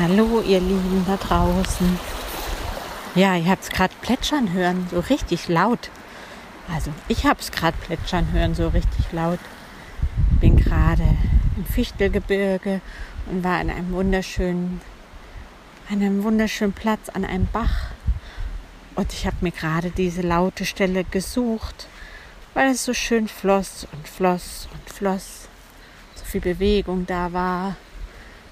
Hallo, 0.00 0.40
ihr 0.46 0.60
Lieben 0.60 1.04
da 1.08 1.16
draußen. 1.16 1.98
Ja, 3.16 3.34
ihr 3.34 3.50
habt 3.50 3.64
es 3.64 3.68
gerade 3.68 3.92
plätschern 4.00 4.52
hören, 4.52 4.86
so 4.92 5.00
richtig 5.00 5.48
laut. 5.48 5.90
Also, 6.72 6.92
ich 7.08 7.26
habe 7.26 7.40
es 7.40 7.50
gerade 7.50 7.76
plätschern 7.78 8.30
hören, 8.30 8.54
so 8.54 8.68
richtig 8.68 9.10
laut. 9.10 9.40
Bin 10.40 10.56
gerade 10.56 11.02
im 11.56 11.64
Fichtelgebirge 11.64 12.80
und 13.26 13.42
war 13.42 13.58
an 13.58 13.70
einem 13.70 13.90
wunderschönen, 13.90 14.80
an 15.90 16.00
einem 16.00 16.22
wunderschönen 16.22 16.74
Platz 16.74 17.08
an 17.08 17.24
einem 17.24 17.48
Bach. 17.52 17.86
Und 18.94 19.12
ich 19.12 19.26
habe 19.26 19.38
mir 19.40 19.50
gerade 19.50 19.90
diese 19.90 20.22
laute 20.22 20.64
Stelle 20.64 21.02
gesucht, 21.02 21.88
weil 22.54 22.70
es 22.70 22.84
so 22.84 22.94
schön 22.94 23.26
floss 23.26 23.88
und 23.90 24.06
floss 24.06 24.68
und 24.72 24.94
floss. 24.94 25.48
So 26.14 26.24
viel 26.24 26.40
Bewegung 26.40 27.04
da 27.04 27.32
war. 27.32 27.74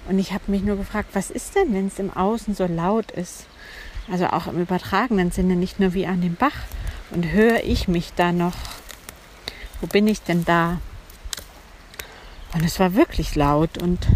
Und 0.07 0.19
ich 0.19 0.31
habe 0.31 0.43
mich 0.47 0.63
nur 0.63 0.77
gefragt, 0.77 1.09
was 1.13 1.29
ist 1.29 1.55
denn, 1.55 1.73
wenn 1.73 1.87
es 1.87 1.99
im 1.99 2.15
Außen 2.15 2.55
so 2.55 2.65
laut 2.65 3.11
ist? 3.11 3.45
Also 4.09 4.27
auch 4.27 4.47
im 4.47 4.61
übertragenen 4.61 5.31
Sinne, 5.31 5.55
nicht 5.55 5.79
nur 5.79 5.93
wie 5.93 6.07
an 6.07 6.21
dem 6.21 6.35
Bach. 6.35 6.55
Und 7.11 7.31
höre 7.31 7.63
ich 7.63 7.87
mich 7.87 8.13
da 8.15 8.31
noch? 8.31 8.55
Wo 9.81 9.87
bin 9.87 10.07
ich 10.07 10.21
denn 10.21 10.45
da? 10.45 10.79
Und 12.53 12.63
es 12.63 12.79
war 12.79 12.95
wirklich 12.95 13.35
laut 13.35 13.77
und 13.77 14.07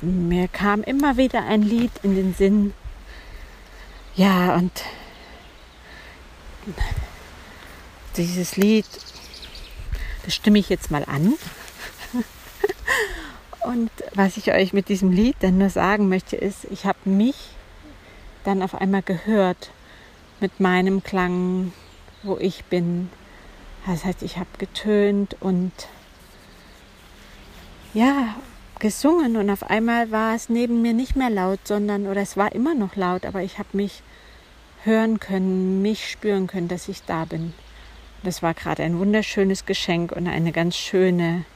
mir 0.00 0.48
kam 0.48 0.82
immer 0.82 1.16
wieder 1.16 1.44
ein 1.44 1.62
Lied 1.62 1.92
in 2.02 2.14
den 2.14 2.34
Sinn. 2.34 2.74
Ja, 4.16 4.54
und 4.54 4.72
dieses 8.16 8.56
Lied, 8.56 8.86
das 10.24 10.34
stimme 10.34 10.58
ich 10.58 10.68
jetzt 10.68 10.90
mal 10.90 11.04
an. 11.04 11.34
Und 13.64 13.90
was 14.14 14.36
ich 14.36 14.52
euch 14.52 14.74
mit 14.74 14.90
diesem 14.90 15.10
Lied 15.10 15.36
dann 15.40 15.56
nur 15.56 15.70
sagen 15.70 16.08
möchte, 16.08 16.36
ist, 16.36 16.64
ich 16.70 16.84
habe 16.84 16.98
mich 17.04 17.36
dann 18.44 18.62
auf 18.62 18.74
einmal 18.74 19.02
gehört 19.02 19.70
mit 20.40 20.60
meinem 20.60 21.02
Klang, 21.02 21.72
wo 22.22 22.36
ich 22.36 22.64
bin. 22.66 23.08
Das 23.86 24.04
heißt, 24.04 24.22
ich 24.22 24.36
habe 24.36 24.48
getönt 24.58 25.36
und 25.40 25.72
ja, 27.94 28.34
gesungen 28.80 29.36
und 29.36 29.48
auf 29.48 29.62
einmal 29.70 30.10
war 30.10 30.34
es 30.34 30.50
neben 30.50 30.82
mir 30.82 30.92
nicht 30.92 31.16
mehr 31.16 31.30
laut, 31.30 31.60
sondern, 31.64 32.06
oder 32.06 32.20
es 32.20 32.36
war 32.36 32.52
immer 32.52 32.74
noch 32.74 32.96
laut, 32.96 33.24
aber 33.24 33.42
ich 33.42 33.58
habe 33.58 33.68
mich 33.72 34.02
hören 34.82 35.20
können, 35.20 35.80
mich 35.80 36.10
spüren 36.10 36.48
können, 36.48 36.68
dass 36.68 36.88
ich 36.88 37.02
da 37.04 37.24
bin. 37.24 37.54
Das 38.24 38.42
war 38.42 38.52
gerade 38.52 38.82
ein 38.82 38.98
wunderschönes 38.98 39.64
Geschenk 39.64 40.12
und 40.12 40.26
eine 40.26 40.52
ganz 40.52 40.76
schöne 40.76 41.46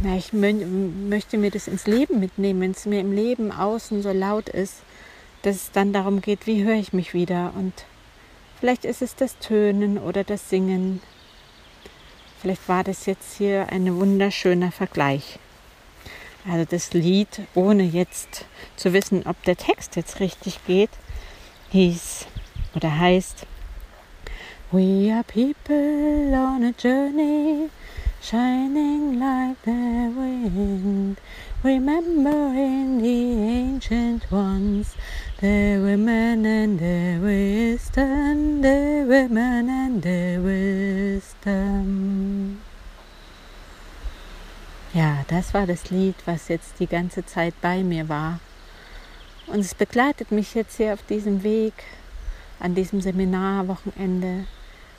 na, 0.00 0.16
ich 0.16 0.32
möchte 0.32 1.38
mir 1.38 1.50
das 1.50 1.68
ins 1.68 1.86
Leben 1.86 2.20
mitnehmen, 2.20 2.60
wenn 2.60 2.70
es 2.70 2.86
mir 2.86 3.00
im 3.00 3.12
Leben 3.12 3.50
außen 3.50 4.02
so 4.02 4.12
laut 4.12 4.48
ist, 4.48 4.82
dass 5.42 5.56
es 5.56 5.72
dann 5.72 5.92
darum 5.92 6.20
geht, 6.20 6.46
wie 6.46 6.64
höre 6.64 6.76
ich 6.76 6.92
mich 6.92 7.14
wieder. 7.14 7.52
Und 7.56 7.72
vielleicht 8.60 8.84
ist 8.84 9.02
es 9.02 9.16
das 9.16 9.38
Tönen 9.38 9.98
oder 9.98 10.24
das 10.24 10.48
Singen. 10.48 11.00
Vielleicht 12.40 12.68
war 12.68 12.84
das 12.84 13.06
jetzt 13.06 13.36
hier 13.38 13.68
ein 13.70 13.96
wunderschöner 13.96 14.70
Vergleich. 14.70 15.38
Also 16.48 16.64
das 16.64 16.92
Lied, 16.92 17.42
ohne 17.54 17.82
jetzt 17.82 18.46
zu 18.76 18.92
wissen, 18.92 19.26
ob 19.26 19.42
der 19.42 19.56
Text 19.56 19.96
jetzt 19.96 20.20
richtig 20.20 20.64
geht, 20.66 20.90
hieß 21.70 22.26
oder 22.74 22.98
heißt 22.98 23.46
We 24.70 25.12
are 25.12 25.24
people 25.24 26.32
on 26.34 26.64
a 26.64 26.74
journey 26.78 27.68
shining 28.20 29.18
like 29.18 29.60
the 29.62 30.12
wind. 30.16 31.16
Remembering 31.62 33.02
the 33.02 33.32
ancient 33.48 34.30
ones, 34.30 34.94
the 35.40 35.78
women 35.82 36.46
and 36.46 36.78
the 36.78 37.18
wisdom, 37.20 38.62
the 38.62 39.04
women 39.06 39.68
and 39.68 40.02
the 40.02 40.38
wisdom. 40.40 41.88
Ja, 44.94 45.24
das 45.28 45.52
war 45.52 45.66
das 45.66 45.90
Lied, 45.90 46.16
was 46.24 46.48
jetzt 46.48 46.80
die 46.80 46.86
ganze 46.86 47.24
Zeit 47.26 47.54
bei 47.60 47.82
mir 47.82 48.08
war. 48.08 48.40
Und 49.46 49.60
es 49.60 49.74
begleitet 49.74 50.30
mich 50.30 50.54
jetzt 50.54 50.76
hier 50.76 50.92
auf 50.92 51.02
diesem 51.02 51.42
Weg, 51.42 51.72
an 52.60 52.74
diesem 52.74 53.00
Seminarwochenende, 53.00 54.46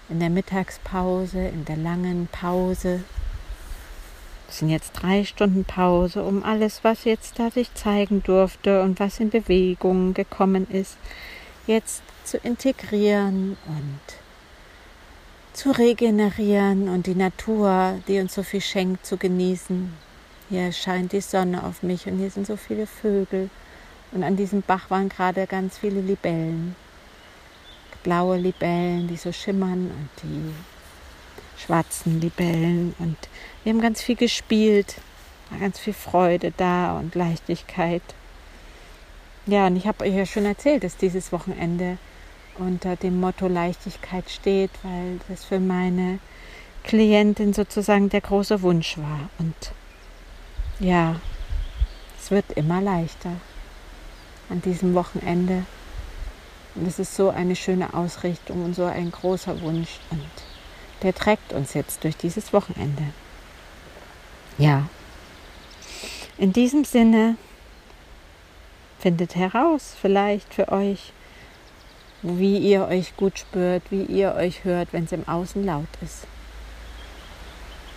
in 0.10 0.20
der 0.20 0.30
Mittagspause, 0.30 1.40
in 1.40 1.66
der 1.66 1.78
langen 1.78 2.28
Pause. 2.32 3.04
Es 4.50 4.60
sind 4.60 4.70
jetzt 4.70 4.94
drei 4.94 5.24
Stunden 5.24 5.64
Pause, 5.64 6.24
um 6.24 6.44
alles, 6.44 6.84
was 6.84 7.04
jetzt 7.04 7.38
da 7.38 7.52
sich 7.52 7.74
zeigen 7.76 8.24
durfte 8.24 8.82
und 8.82 9.00
was 9.00 9.20
in 9.20 9.30
Bewegung 9.30 10.16
gekommen 10.16 10.68
ist, 10.72 10.98
jetzt 11.68 12.02
zu 12.24 12.38
integrieren 12.38 13.58
und 13.68 14.00
zu 15.54 15.72
regenerieren 15.72 16.90
und 16.90 17.06
die 17.06 17.16
Natur, 17.16 18.00
die 18.08 18.20
uns 18.20 18.34
so 18.34 18.44
viel 18.44 18.62
schenkt, 18.62 19.06
zu 19.06 19.18
genießen. 19.18 19.94
Hier 20.50 20.72
scheint 20.72 21.12
die 21.12 21.22
Sonne 21.22 21.64
auf 21.64 21.84
mich 21.84 22.08
und 22.08 22.18
hier 22.18 22.32
sind 22.32 22.48
so 22.48 22.56
viele 22.56 22.88
Vögel 22.88 23.50
und 24.12 24.24
an 24.24 24.36
diesem 24.36 24.64
Bach 24.64 24.90
waren 24.90 25.10
gerade 25.10 25.46
ganz 25.46 25.78
viele 25.78 26.02
Libellen 26.02 26.76
blaue 28.04 28.38
Libellen, 28.38 29.08
die 29.08 29.18
so 29.18 29.32
schimmern 29.32 29.92
und 29.92 30.10
die 30.24 30.54
schwarzen 31.62 32.22
Libellen. 32.22 32.96
Und 33.00 33.18
wir 33.64 33.74
haben 33.74 33.82
ganz 33.82 34.02
viel 34.02 34.16
gespielt, 34.16 34.96
war 35.50 35.60
ganz 35.60 35.80
viel 35.80 35.94
Freude 35.94 36.54
da 36.56 36.98
und 36.98 37.16
Leichtigkeit. 37.16 38.04
Ja, 39.46 39.68
und 39.68 39.76
ich 39.76 39.88
habe 39.88 40.04
euch 40.04 40.14
ja 40.14 40.26
schon 40.26 40.46
erzählt, 40.46 40.84
dass 40.84 40.98
dieses 40.98 41.32
Wochenende 41.32 41.98
unter 42.58 42.96
dem 42.96 43.20
Motto 43.20 43.48
Leichtigkeit 43.48 44.30
steht, 44.30 44.72
weil 44.84 45.20
das 45.28 45.46
für 45.46 45.60
meine 45.60 46.20
Klientin 46.84 47.54
sozusagen 47.54 48.10
der 48.10 48.22
große 48.22 48.62
Wunsch 48.62 48.98
war. 48.98 49.30
Und 49.40 49.56
ja, 50.80 51.16
es 52.20 52.32
wird 52.32 52.52
immer 52.54 52.82
leichter 52.82 53.32
an 54.50 54.62
diesem 54.62 54.94
Wochenende. 54.94 55.66
Und 56.76 56.88
es 56.88 57.00
ist 57.00 57.16
so 57.16 57.30
eine 57.30 57.56
schöne 57.56 57.94
Ausrichtung 57.94 58.64
und 58.64 58.76
so 58.76 58.86
ein 58.86 59.12
großer 59.12 59.62
Wunsch. 59.62 60.00
Und 60.12 60.30
der 61.02 61.14
trägt 61.14 61.54
uns 61.54 61.74
jetzt 61.74 62.04
durch 62.04 62.16
dieses 62.18 62.54
Wochenende. 62.54 63.04
Ja. 64.58 64.88
In 66.38 66.54
diesem 66.54 66.86
Sinne 66.86 67.38
findet 69.00 69.36
heraus, 69.36 69.96
vielleicht 70.00 70.54
für 70.54 70.72
euch, 70.72 71.14
wie 72.22 72.58
ihr 72.58 72.86
euch 72.88 73.16
gut 73.16 73.40
spürt, 73.40 73.84
wie 73.90 74.04
ihr 74.04 74.36
euch 74.36 74.64
hört, 74.64 74.92
wenn 74.92 75.06
es 75.06 75.12
im 75.12 75.28
Außen 75.28 75.66
laut 75.66 75.88
ist. 76.02 76.28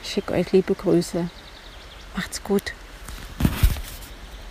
Ich 0.03 0.12
schicke 0.12 0.34
euch 0.34 0.53
liebe 0.53 0.75
Grüße. 0.75 1.28
Macht's 2.16 2.43
gut. 2.43 2.72